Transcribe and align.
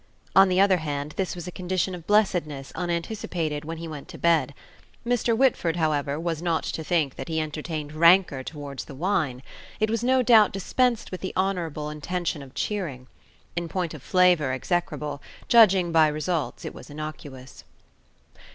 On 0.35 0.49
the 0.49 0.59
other 0.59 0.77
hand, 0.77 1.11
this 1.15 1.35
was 1.35 1.47
a 1.47 1.51
condition 1.51 1.93
of 1.93 2.07
blessedness 2.07 2.71
unanticipated 2.73 3.63
when 3.63 3.77
he 3.77 3.87
went 3.87 4.07
to 4.07 4.17
bed. 4.17 4.55
Mr. 5.05 5.37
Whitford, 5.37 5.75
however, 5.75 6.19
was 6.19 6.41
not 6.41 6.63
to 6.63 6.83
think 6.83 7.17
that 7.17 7.27
he 7.27 7.39
entertained 7.39 7.93
rancour 7.93 8.41
toward 8.43 8.79
the 8.79 8.95
wine. 8.95 9.43
It 9.79 9.91
was 9.91 10.03
no 10.03 10.23
doubt 10.23 10.53
dispensed 10.53 11.11
with 11.11 11.21
the 11.21 11.33
honourable 11.37 11.91
intention 11.91 12.41
of 12.41 12.55
cheering. 12.55 13.09
In 13.55 13.69
point 13.69 13.93
of 13.93 14.01
flavour 14.01 14.51
execrable, 14.53 15.21
judging 15.47 15.91
by 15.91 16.07
results 16.07 16.65
it 16.65 16.73
was 16.73 16.89
innocuous. 16.89 17.63